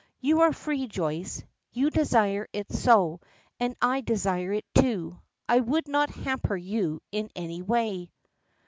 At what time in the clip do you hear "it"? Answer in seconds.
2.53-2.71, 4.51-4.65